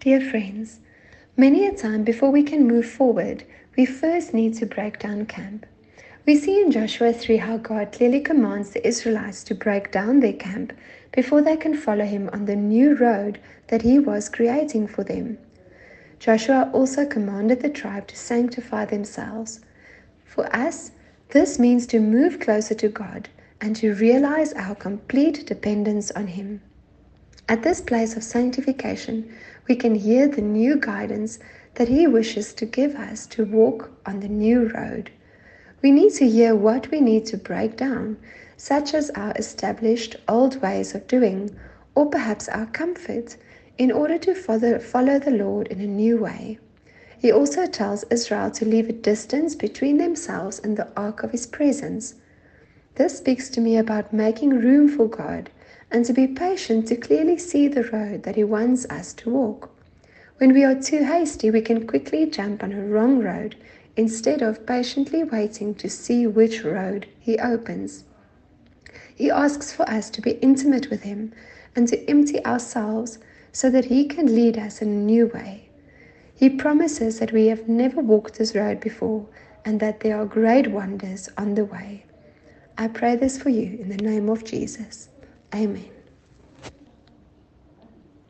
Dear 0.00 0.22
friends, 0.22 0.80
many 1.36 1.66
a 1.66 1.74
time 1.74 2.04
before 2.04 2.30
we 2.30 2.42
can 2.42 2.66
move 2.66 2.86
forward, 2.86 3.44
we 3.76 3.84
first 3.84 4.32
need 4.32 4.54
to 4.54 4.64
break 4.64 4.98
down 4.98 5.26
camp. 5.26 5.66
We 6.24 6.36
see 6.36 6.58
in 6.58 6.70
Joshua 6.70 7.12
3 7.12 7.36
how 7.36 7.58
God 7.58 7.92
clearly 7.92 8.20
commands 8.20 8.70
the 8.70 8.86
Israelites 8.86 9.44
to 9.44 9.54
break 9.54 9.92
down 9.92 10.20
their 10.20 10.32
camp 10.32 10.72
before 11.12 11.42
they 11.42 11.58
can 11.58 11.76
follow 11.76 12.06
him 12.06 12.30
on 12.32 12.46
the 12.46 12.56
new 12.56 12.94
road 12.94 13.40
that 13.68 13.82
he 13.82 13.98
was 13.98 14.30
creating 14.30 14.88
for 14.88 15.04
them. 15.04 15.36
Joshua 16.18 16.70
also 16.72 17.04
commanded 17.04 17.60
the 17.60 17.68
tribe 17.68 18.08
to 18.08 18.16
sanctify 18.16 18.86
themselves. 18.86 19.60
For 20.24 20.46
us, 20.56 20.92
this 21.28 21.58
means 21.58 21.86
to 21.88 22.00
move 22.00 22.40
closer 22.40 22.74
to 22.74 22.88
God 22.88 23.28
and 23.60 23.76
to 23.76 23.92
realize 23.92 24.54
our 24.54 24.74
complete 24.74 25.44
dependence 25.44 26.10
on 26.12 26.28
Him. 26.28 26.62
At 27.50 27.64
this 27.64 27.80
place 27.80 28.16
of 28.16 28.22
sanctification, 28.22 29.28
we 29.66 29.74
can 29.74 29.96
hear 29.96 30.28
the 30.28 30.40
new 30.40 30.76
guidance 30.76 31.40
that 31.74 31.88
He 31.88 32.06
wishes 32.06 32.54
to 32.54 32.64
give 32.64 32.94
us 32.94 33.26
to 33.26 33.44
walk 33.44 33.90
on 34.06 34.20
the 34.20 34.28
new 34.28 34.68
road. 34.68 35.10
We 35.82 35.90
need 35.90 36.12
to 36.14 36.28
hear 36.28 36.54
what 36.54 36.92
we 36.92 37.00
need 37.00 37.26
to 37.26 37.36
break 37.36 37.76
down, 37.76 38.18
such 38.56 38.94
as 38.94 39.10
our 39.16 39.32
established 39.32 40.14
old 40.28 40.62
ways 40.62 40.94
of 40.94 41.08
doing, 41.08 41.50
or 41.96 42.06
perhaps 42.06 42.48
our 42.48 42.66
comfort, 42.66 43.36
in 43.78 43.90
order 43.90 44.16
to 44.18 44.34
follow 44.78 45.18
the 45.18 45.32
Lord 45.36 45.66
in 45.66 45.80
a 45.80 45.88
new 45.88 46.18
way. 46.18 46.60
He 47.18 47.32
also 47.32 47.66
tells 47.66 48.04
Israel 48.12 48.52
to 48.52 48.64
leave 48.64 48.88
a 48.88 48.92
distance 48.92 49.56
between 49.56 49.98
themselves 49.98 50.60
and 50.60 50.76
the 50.76 50.86
ark 50.96 51.24
of 51.24 51.32
his 51.32 51.48
presence. 51.48 52.14
This 52.94 53.18
speaks 53.18 53.50
to 53.50 53.60
me 53.60 53.76
about 53.76 54.12
making 54.12 54.50
room 54.50 54.88
for 54.88 55.08
God 55.08 55.50
and 55.90 56.04
to 56.04 56.12
be 56.12 56.26
patient 56.26 56.86
to 56.88 56.96
clearly 56.96 57.36
see 57.36 57.68
the 57.68 57.84
road 57.84 58.22
that 58.22 58.36
He 58.36 58.44
wants 58.44 58.86
us 58.86 59.12
to 59.14 59.30
walk. 59.30 59.70
When 60.38 60.54
we 60.54 60.64
are 60.64 60.80
too 60.80 61.04
hasty, 61.04 61.50
we 61.50 61.60
can 61.60 61.86
quickly 61.86 62.26
jump 62.26 62.62
on 62.62 62.72
a 62.72 62.84
wrong 62.84 63.22
road 63.22 63.56
instead 63.96 64.40
of 64.40 64.66
patiently 64.66 65.24
waiting 65.24 65.74
to 65.74 65.90
see 65.90 66.26
which 66.26 66.64
road 66.64 67.06
He 67.18 67.38
opens. 67.38 68.04
He 69.14 69.30
asks 69.30 69.72
for 69.72 69.88
us 69.88 70.08
to 70.10 70.22
be 70.22 70.38
intimate 70.42 70.88
with 70.88 71.02
Him 71.02 71.32
and 71.76 71.86
to 71.88 72.08
empty 72.08 72.44
ourselves 72.46 73.18
so 73.52 73.68
that 73.70 73.86
He 73.86 74.06
can 74.06 74.34
lead 74.34 74.56
us 74.56 74.80
in 74.80 74.88
a 74.88 74.92
new 74.92 75.26
way. 75.26 75.68
He 76.34 76.48
promises 76.48 77.18
that 77.18 77.32
we 77.32 77.48
have 77.48 77.68
never 77.68 78.00
walked 78.00 78.38
this 78.38 78.54
road 78.54 78.80
before 78.80 79.26
and 79.64 79.78
that 79.80 80.00
there 80.00 80.18
are 80.18 80.24
great 80.24 80.70
wonders 80.70 81.28
on 81.36 81.54
the 81.54 81.66
way. 81.66 82.06
I 82.78 82.88
pray 82.88 83.16
this 83.16 83.36
for 83.36 83.50
you 83.50 83.76
in 83.78 83.90
the 83.90 83.98
name 83.98 84.30
of 84.30 84.44
Jesus. 84.44 85.10
Amen. 85.54 85.99